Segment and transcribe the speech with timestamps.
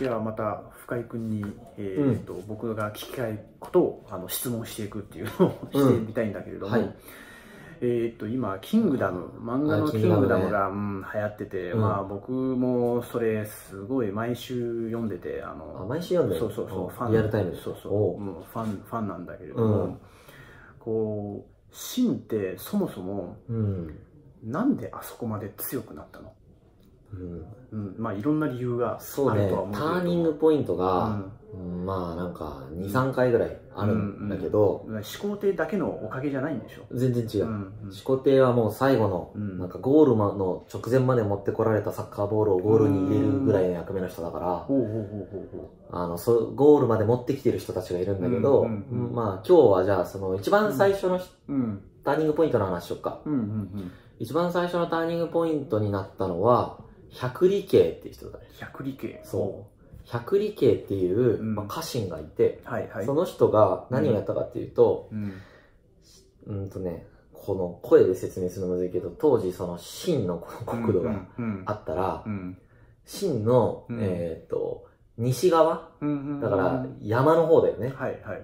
[0.00, 1.44] ではまた深井君に、
[1.76, 6.94] えーと僕が聞きたいことをあの質問していくっていうのをしてみたいんだけれども、はい。
[7.82, 11.80] えー、と今「キングダム」漫画の「あキングダムキが」うん、流行ってて、うん。
[11.80, 17.56] まあ僕もそれすごい毎週読んでてあのあ毎週読んでるそうそうそう、んファンリアルタイムで？
[17.58, 18.18] そうそう、おう。
[18.18, 19.98] うん、ファンファンなんだけれども、うん。
[20.78, 23.98] こうシンってそもそもうん。
[24.42, 26.32] なんであそこまで強くなったの、
[27.12, 27.44] うん。
[27.72, 31.12] うん、まあいろんな理由があるとはそうね思うけれどターニングポイントが、うん。
[31.14, 31.32] うん
[31.84, 36.60] まあなんか23回ぐらいあるんだけど、始皇帝だけのおかげじゃないん。
[36.60, 37.74] でしょ全然違う、うん。
[37.86, 37.92] うん。
[37.92, 39.58] 始皇帝はもう最後の、うん。
[39.58, 39.68] なん。
[39.68, 44.66] かゴールの直前まで持ってこられたサッカーボールをゴールに入れるぐらいの役目の人だから、
[45.92, 48.22] あのそゴールまで持ってきてる人たちがいるん。
[48.22, 48.68] だけど、うん。
[48.68, 49.08] うん。
[49.08, 49.14] うん。
[49.14, 51.82] まあ今日はじゃあその一番最初の、ううん。
[52.04, 53.32] ターニングポイントの話しよっかうん。
[53.32, 53.92] うん。
[54.20, 56.78] 一番最初のターニングポイントになったのは
[57.12, 59.80] 百里慶っていう人だね百里慶そう。
[60.04, 61.54] 百里慶っていう、うん。
[61.54, 63.06] まあ、家臣がいて、はいはい。
[63.06, 65.32] その人が何をやったかっていうと、うん。
[66.46, 72.58] うん、とねこの声で説明するのむずいけど当時その秦のこの国土がうんあったら、うん。
[73.04, 73.98] 秦の、うん。
[74.02, 74.86] えっ、と
[75.18, 75.90] 西側
[76.40, 78.42] だから山の方だよね、はいはい。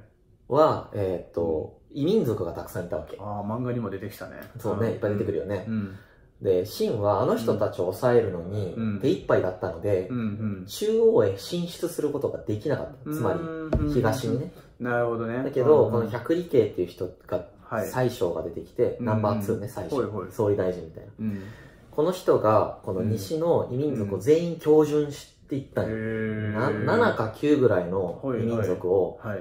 [0.49, 3.17] は、えっ、と、異民族がたくさんいたわけ。
[3.19, 4.37] ああ漫画にも出てきたね。
[4.59, 5.65] そうね、いっぱい出てくるよよね。
[5.67, 5.99] うん
[6.43, 9.01] で、秦はあの人たちを抑えるのにうん。
[9.01, 10.23] 手一杯だったので、うんう
[10.63, 10.65] ん。
[10.67, 13.11] 中央へ進出することができなかった。
[13.11, 14.53] つまり、り東にね。
[14.79, 15.43] なるほどね。
[15.43, 17.89] だけど、うんこの百里慶っていう人が、はい。
[17.89, 20.31] 最小が出てきて、うんナンバー2ね、最小。
[20.31, 21.11] 総理大臣みたいな。
[21.19, 21.43] うん。
[21.91, 25.91] この人が、この西の異民族を全員標準していったん。
[25.91, 25.97] よ。
[25.97, 29.39] な7か9ぐらいの異民族を、はい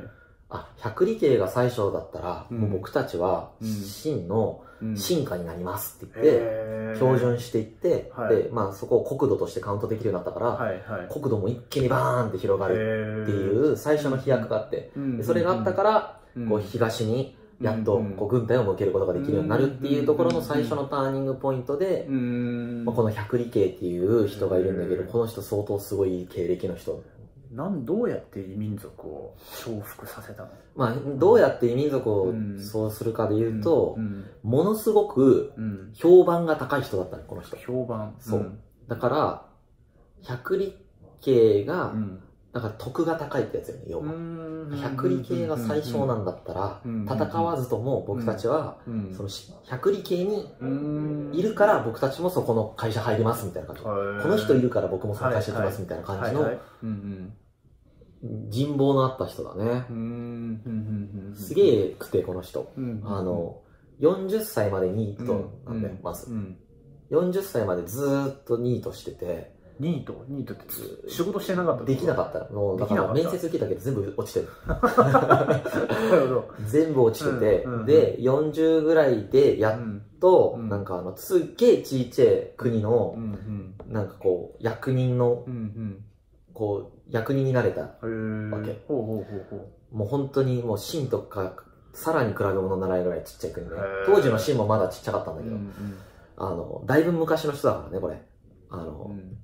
[0.56, 2.60] あ、百里慶が最小だったら、うん。
[2.60, 3.68] もう僕たちは、うん。
[3.68, 4.98] 秦のうん。
[4.98, 6.36] 進化になりますって言っ
[6.94, 8.36] て、標準していって、はい。
[8.36, 22.84] で、まあそこを国土としてカウントできるようになったから、国土も一気にバーンって広がるっていう最初の飛躍があって、でそれがあったから、こう東にやっとこう軍隊を向けることができるようになるっていうところの最初のターニングポイントで、うん。
[22.86, 27.02] まあ、この百里慶っていう人がいるんだけど、この人相当すごい経歴の人。
[27.56, 29.36] なんどうやって異民族を
[29.66, 30.50] 重複させたの？
[30.76, 37.56] まあ、どうやって異民族をうんそうするかで言うとう、んものすごくうん評判が高い人だったの、この人。
[37.58, 38.16] 評判。
[38.20, 38.52] そう。
[38.88, 39.46] だから、
[40.24, 40.74] 百里
[41.22, 42.22] 慶が、うん。
[42.54, 44.06] だから徳が高いってやつよね、要は。
[44.82, 47.04] 百里慶が最小なんだったら、うん。
[47.04, 49.14] 戦わずとも僕たちは、うん。
[49.14, 51.32] そのし百里慶にうん。
[51.34, 53.82] いるから僕たちもそこの会社入りますみたいな感じ。
[53.84, 53.90] こ
[54.28, 56.50] の人いるから僕もその会社行きますみたいな感じの
[58.24, 59.86] 人望のあった人だね。
[61.36, 62.72] すげえくて、この人。
[62.78, 63.62] うんあの、
[64.00, 66.28] 40歳までニートなんだよ、まず。
[67.12, 70.26] 40歳までずーっとニートしてて、ニート？
[70.30, 72.40] ニートって仕事してなかったできなかった。
[72.54, 72.62] の。
[72.62, 74.48] もうだから面接受けたけど全部落ちてる。
[76.68, 85.46] 全部落ちてて、で、40ぐらいでやっと、うんなんかあの、すっげえちいちゃい国のう、んなんかこう、役人の、
[86.56, 87.82] こう、役人になれた。
[87.82, 88.72] わけ。
[88.72, 91.54] えほうほうほうほもう本当にもう秦とか、
[91.94, 93.82] さらに比べ物ならないぐらいちっちゃい国で、へー。
[94.06, 95.74] 当時の秦もまだちっちゃかったんだけど、ううん。
[96.38, 98.22] あの、だいぶ昔の人だからね、これ。
[98.70, 99.38] あの、うん。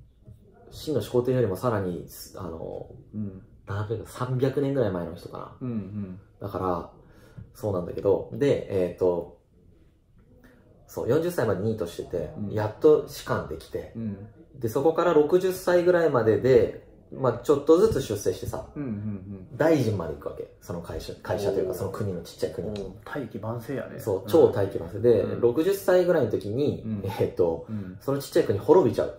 [0.70, 2.06] 秦の始皇帝よりもさらに、
[2.36, 3.42] あの、うん。
[3.66, 5.56] 何百300年ぐらい前の人かな。
[5.60, 6.20] うんうん。
[6.40, 6.90] だから、
[7.54, 9.38] そうなんだけど、で、えっ、と、
[10.86, 12.50] そう、40歳までニートしてて、うん。
[12.52, 14.28] やっと士官できて、うん。
[14.58, 20.48] で、そこから60歳ぐらいまでで、まあちょっとずつ出世してさ、うんうん大臣まで行くわけ。
[20.60, 22.68] その会社、会社というかその国のちっちゃい国。
[22.68, 22.74] うん
[23.04, 23.98] 大器晩成やね。
[23.98, 25.40] そう、超大気のせで、うん。
[25.40, 27.02] 60歳ぐらいの時に、うん。
[27.20, 27.98] えっ、と、うん。
[28.00, 29.18] そのちっちゃい国滅びちゃう。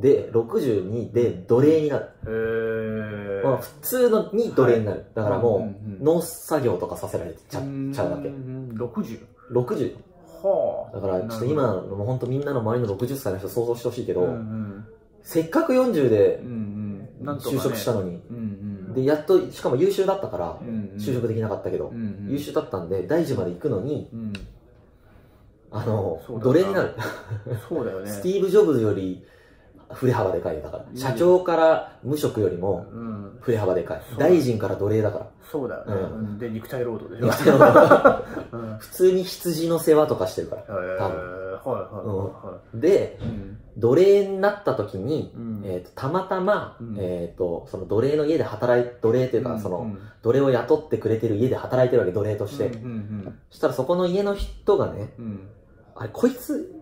[0.00, 3.42] で、62で奴隷になる。
[3.44, 5.06] まあ普通のに奴隷になる。
[5.14, 6.04] だからもう、んんん。
[6.04, 8.28] 農作業とかさせられちゃうんちゃうわけ。
[8.28, 8.30] う。
[8.32, 9.20] ん60
[9.52, 9.96] 60。
[10.42, 10.96] はあ。
[10.96, 14.84] だから、ちょっと今の、もう本当みんなの周りの60歳の人想像してほしいけど、うんうん。
[15.22, 16.61] せっかく40でうんうん
[17.24, 17.58] なんとかね。
[17.58, 18.40] 就職したのに、うんう
[18.90, 18.94] ん。
[18.94, 20.98] で、やっと、しかも優秀だったからう、んうん。
[20.98, 22.28] 就職できなかったけど、うんうん。
[22.30, 24.32] 優秀だったんで、大事まで行くのに、うん。
[25.74, 26.94] あの奴隷になる。
[27.68, 28.10] そうだよね。
[28.10, 29.24] スティーブ・ジョブズより、
[29.94, 30.62] 振れ幅でかいよ。
[30.62, 30.84] だから。
[30.90, 33.38] うん社長から無職よりも、うん。
[33.40, 34.02] 振れ幅でかい。
[34.10, 34.18] そう。
[34.18, 35.26] 大臣から奴隷だから。
[35.50, 35.94] そうだよね。
[35.94, 36.00] うん。
[36.00, 36.38] うん。
[36.38, 37.38] で肉体労働でし
[38.78, 40.62] 普通に羊の世話とかしてるから。
[40.62, 41.08] へえはいは
[41.60, 43.24] いはで、い。
[43.24, 43.41] うん
[43.82, 52.68] 奴隷になった時に、うんえーとたまたま、うんえっ、と、その奴隷の家で働い、奴隷というか、その、うん奴隷を雇ってくれてる家で働いてるわけ、奴隷として。
[52.68, 55.48] うんうんそしたらそこの家の人がね、うんうん
[55.96, 56.72] あれ、こいつ、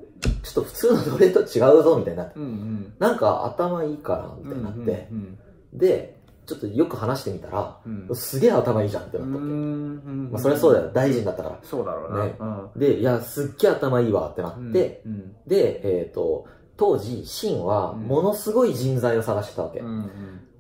[0.42, 2.38] ちょっと普通の奴隷と違うぞ、みたいになって。
[2.38, 5.38] うんうんなんか頭いいから、みたいになって、うん
[5.72, 9.46] で、ちょっとよく話してみたら、うんすげえ頭いいじゃんってなったわけ。
[9.46, 10.90] まあ、そりゃそうだよ。
[10.92, 11.58] 大臣だったから。
[11.62, 12.24] そうだろうな。
[12.24, 12.44] ねう
[12.76, 16.46] んで、いや、すっげえ頭いいわってなって、うんで、えっ、と、
[16.80, 19.82] 当時、シンはものすごい人材を探してたわけ。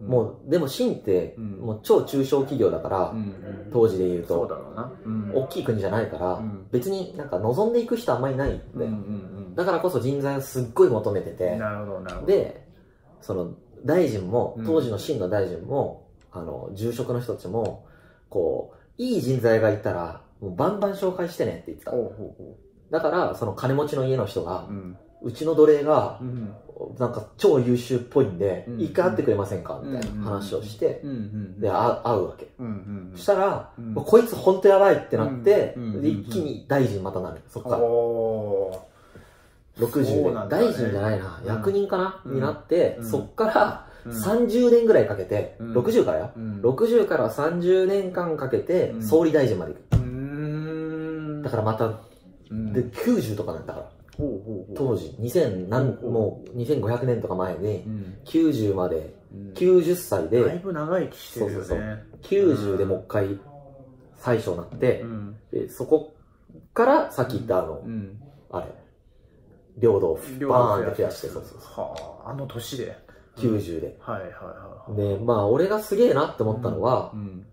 [0.02, 1.52] もう、でもシンって、うん。
[1.60, 3.14] もう超中小企業だから、
[3.72, 4.46] 当時で言うと、
[5.34, 6.66] 大きい国じゃないから、うん。
[6.70, 8.86] 別になんか望んでいく人あんまりいないんで、
[9.54, 12.26] だからこそ人材をすっごい求めてうんて、なるほど。
[12.26, 12.66] で、
[13.22, 13.54] その、
[13.86, 17.86] 大臣もうん、当時の真の大臣も、あの、住職の人たちも、
[18.28, 21.92] こう、いい人材がいたら、もうバンバン紹介してねって言ってた。
[22.90, 24.68] だから、その金持ちの家の人が
[25.22, 25.32] う。
[25.32, 26.54] ちの奴隷がう、ん。
[26.98, 28.80] なんか超優秀っぽいんでう、ん。
[28.80, 29.80] 一回会ってくれませんか？
[29.84, 31.10] みたいな話をして、うん。
[31.10, 31.60] うん。
[31.60, 32.48] で、あ会うわけ。
[32.58, 32.66] うん。
[32.66, 33.12] うん。
[33.16, 37.40] そしたら、こいつほんとやばいってなって、一気に大臣またなる。
[37.48, 37.78] そっから。
[37.78, 39.84] おー。
[39.86, 41.48] 60で、大臣じゃないな、うん。
[41.48, 42.34] 役人かな、うん。
[42.34, 43.04] になって、うん。
[43.04, 44.12] そっからうん。
[44.12, 45.72] 30年ぐらいかけて、うん。
[45.74, 46.60] 60からよ、うん。
[46.62, 49.02] 60から30年間かけてうん。
[49.02, 51.42] 総理大臣まで行く。
[51.44, 51.86] だからまた、
[52.50, 52.72] うん。
[52.72, 53.90] で、90とかなんだから。
[54.74, 58.18] 当時、2000何、もう2500年とか前にう、ん。
[58.24, 59.52] 90まで、うん。
[59.54, 61.54] 90歳だいで、ぶ長生きしてるよね。
[61.56, 63.40] そうそう90でもう一回、
[64.16, 65.36] 最初になってう、ん。
[65.50, 66.14] でそこ
[66.74, 68.20] からさっき言ったあのう、ん。
[68.50, 68.66] あれ、
[69.78, 70.14] 領土を
[70.48, 72.98] バーンって増やして、そうそうそはああの年で。
[73.36, 73.40] う。
[73.40, 73.96] 90で。
[74.00, 77.46] はいはいはいで、まあ、俺がすげえなって思ったのはう、ん。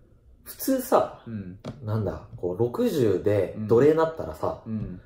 [0.43, 1.59] 普通さ、うん。
[1.83, 4.99] なんだ、こう、60で奴隷になったらさ、うん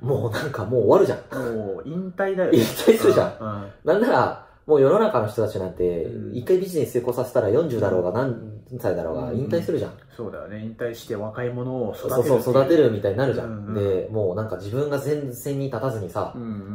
[0.00, 1.56] もうなんかもう終わるじゃん。
[1.56, 3.28] もう引退だよね引退するじゃん。
[3.28, 9.92] んなんなら、もう世の中の人たちなんてう、ん一回ビジネス成功させたら40だろうが何歳だろうが引退するじゃん。
[10.16, 13.74] そうだよね引退して若い者を育てるそうそう、育てるみたいになるじゃうん。
[13.74, 16.34] で、もうなんか自分が前線に立たずにさ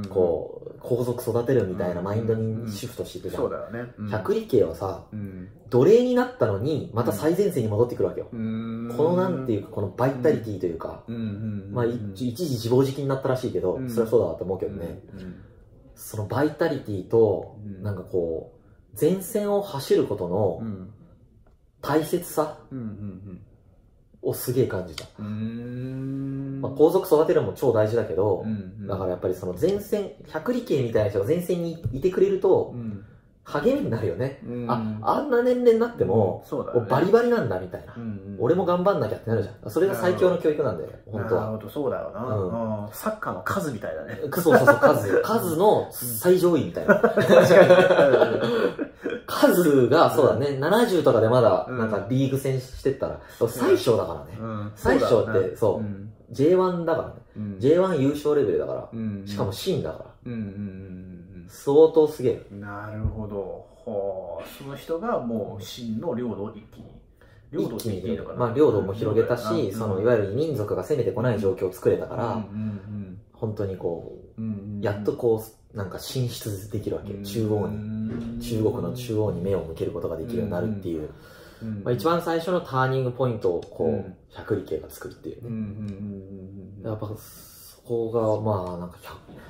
[0.10, 3.40] こう、皇族育てるみたいなマインドにシフトしていくじゃ。
[3.40, 3.94] そうんだよね。
[3.98, 4.10] うん。
[4.10, 5.50] 百里家はさ、うん。
[5.70, 8.28] 奴隷になったのに、また最前線に戻ってくるわけよ。
[8.32, 8.94] うん。
[8.96, 11.04] このなんていうか、このバイタリティというか、
[11.72, 13.90] まあ、い一時自暴自棄になったらしいけど、うん。
[13.90, 15.36] それはそうだなと思うけどね、うん。
[15.96, 17.82] そのバイタリティと、うん。
[17.82, 20.94] なんかこう、前線を走ることうのん。
[21.82, 22.60] 大切さ
[24.24, 25.06] をすげえ感じた。
[25.20, 33.06] うんうんまあ、皇族育てるのも超大事だけどう、んだからやっぱりその前線、百里系みたいな人が前線にいてくれるとう、ん
[33.46, 34.40] 励みになるよね。
[34.46, 37.94] うんあ、あんな年齢になっても、そうだよねバリバリなんだみたいな。
[37.98, 39.70] うんうん俺も頑張んなきゃってなるじゃん。
[39.70, 41.42] それが最強の教育なんだよ、本当は。
[41.42, 45.22] なるほどそうだよなうんうんサッカーの数みたいだねそうそうそう、数。
[45.24, 46.96] 数の最上位みたいな。
[49.28, 51.78] 数が、そうだね、70とかでまだ、うん。
[51.78, 54.38] なんかリーグ戦してったら、最小だからね。
[54.40, 54.72] うん。
[54.76, 56.14] 最小って、そうう、ん。
[56.32, 57.14] J1 だからね。
[57.38, 57.58] うん。
[57.60, 58.90] J1 優勝レベルだから。
[58.92, 59.24] うん。
[59.26, 60.06] しかもシンだから。
[60.26, 62.46] うんうん相当すげえ。
[62.52, 63.68] うんうんなるほど。
[63.76, 64.64] ほう。
[64.64, 66.88] その人がもう真の領土を一気に
[67.52, 68.40] 領土って言っていいのかな。
[68.40, 69.72] まあ領土も広げたし、うん。
[69.78, 77.14] そのいわゆる異民族が攻めてこない状況を作れたかうんら、うん本当にこうんうんう、やっとこう、なんか進出できるわけ。
[77.24, 78.38] 中央に。
[78.38, 81.10] に中国の中央に目を向けることができるようになるっていう。
[81.62, 81.84] うん。
[81.84, 84.16] まあ、一番最初のターニングポイントをこう、うん。
[84.30, 85.44] 百里系が作るっていう
[86.84, 86.90] ね。
[86.90, 88.98] やっぱそこがまあなんか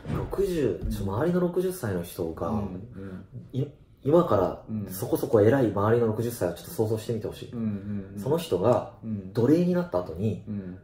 [0.08, 2.52] 100 60ちょ周りの60歳の人が、
[4.04, 4.88] 今からうん。
[4.92, 7.54] そこそこ偉い周りの60歳をちょっと想像してみてほしい、
[8.18, 10.80] その人がうん奴隷になった後にうん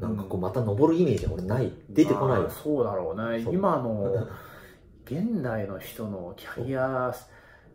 [0.00, 2.42] なんかこうまた登るイメージが俺ない出てこないよ。
[2.44, 3.40] まあそうだろうね。
[3.50, 4.26] 今の
[5.04, 7.12] 現代の人のキャリア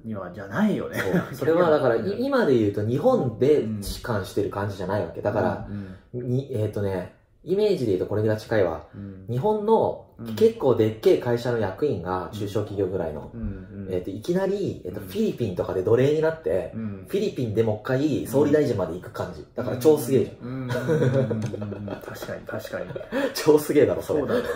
[0.04, 1.00] にはじゃないよね。
[1.34, 5.22] そ れはだから今で言うと日本で士官してる感じじゃないわけ。
[5.22, 5.96] だから、うん
[6.30, 7.14] にえっ、とね
[7.46, 8.88] イメージで言うとこれが近いわ。
[8.94, 9.26] うん。
[9.30, 10.36] 日本のうん。
[10.36, 13.42] 結構でっけえ会社の役員が中小企業ぐらいの、うん。
[13.42, 13.94] うん。
[13.94, 15.08] えー、といきなり、えーとうん。
[15.08, 17.06] フィリピンとかで奴隷になって、うん。
[17.08, 19.46] フィリピンでもう一回総理大臣まで行く感じ。
[19.56, 20.68] だから超すげえじうん。
[20.68, 22.86] 確かに確かに。
[23.36, 24.20] 超すげえだろ、それ。
[24.22, 24.50] そうだよね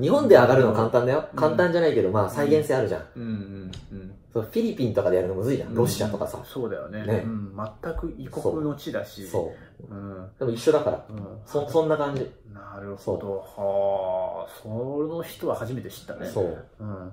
[0.00, 1.28] 日本で上がるの簡単だよ。
[1.32, 1.38] うん。
[1.38, 3.06] 簡単じゃないけど、まあ再現性あるじゃん。
[3.16, 3.22] うん。
[3.22, 3.28] うん
[3.92, 5.74] うんそうフィリピンとかでやるのむずいじゃん。
[5.74, 6.38] ロシアとかさ。
[6.44, 7.04] そうだよね。
[7.04, 7.22] ね。
[7.22, 7.54] うん。
[7.82, 9.26] 全く異国の地だし。
[9.26, 9.52] そ
[9.90, 9.94] う。
[9.94, 10.30] うん。
[10.38, 11.04] でも一緒だから。
[11.10, 11.26] うん。
[11.44, 12.30] そ、そんな感じ。
[12.50, 13.36] なるほど。
[13.40, 16.26] はあその人は初めて知ったね。
[16.28, 16.64] そう。
[16.80, 17.12] うん。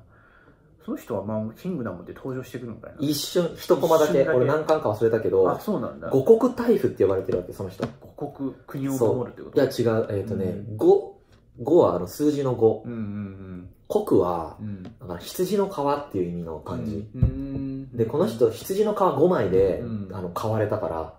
[0.85, 2.97] その人はまあキングダムで登場してくるのかいな。
[3.01, 4.25] 一瞬、一コマだけ。
[4.29, 6.09] 俺何巻か忘れたけあど、そうなんだ。
[6.09, 7.83] 五国大夫って呼ばれてるわけ、その人。
[7.83, 9.59] い五国国を守るってこと？
[9.59, 11.18] や違う、えっ、とねう、五、
[11.61, 12.83] 五はあの数字の五。
[12.85, 14.67] うんうん国は、うん。
[14.67, 17.09] うんだから羊の皮っていう意味の感じ。
[17.15, 17.97] うん。
[17.97, 20.13] で、この人、羊の皮5枚で、うん。
[20.13, 21.13] あの、買われたから、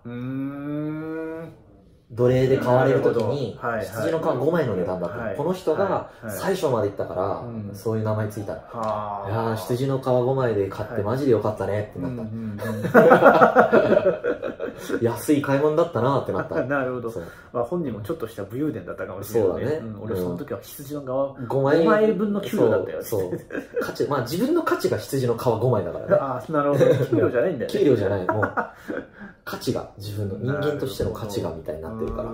[2.11, 3.85] 奴隷で買われる時にはいはい。
[3.85, 5.15] 羊の皮5枚の値段だった。
[5.17, 5.35] の、はい。
[5.35, 6.25] この人がはい。
[6.27, 6.37] はい。
[6.37, 7.71] 最初まで行ったから、うん。
[7.73, 8.53] そういう名前ついた。
[8.55, 12.57] の、はいやー羊の皮5枚で買ってマジでよかったねってなった、うんうん
[15.01, 16.55] 安い買い物だったなってなった。
[16.55, 17.13] う んなるほど。
[17.53, 19.79] まあ、本人もちょっとした武勇伝だったかもしれない、そうだね。
[19.79, 21.81] ん俺その時は羊の側5枚。
[21.81, 23.39] 5枚分の給料だったよそうそう。
[23.81, 26.15] 価値まあ自分の価値が羊の皮5枚だからね。
[26.19, 26.85] ああなるほど。
[27.05, 27.79] 給料じゃないんだよね。
[27.79, 28.25] 給料じゃない。
[28.27, 28.53] もう
[29.43, 32.29] 価値が自分の人間としての価値がみたいになってるから。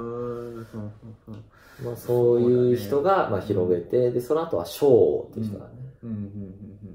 [1.83, 5.71] まあ、そういう人がまあ広げてでその後はショーっていう人だね、
[6.03, 6.21] うんうんうん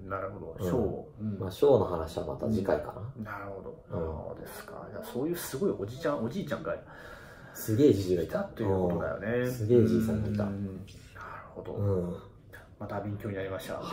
[0.04, 1.38] うんなるほショー、うん。
[1.38, 3.99] まあ、ショーの話はまた次回かな、なるほど、うん。
[4.00, 4.87] そうですか。
[4.90, 6.80] いやそういうすごいおじちゃんおじいちゃんがい
[7.54, 8.40] すげえじじいがいた。
[8.40, 9.50] たということだよね。
[9.50, 10.44] すげえじいさんがいた。
[10.44, 10.76] うん。
[10.76, 10.87] なる
[11.54, 12.18] ほど、
[12.78, 13.75] また勉強になりました。
[13.75, 13.85] はい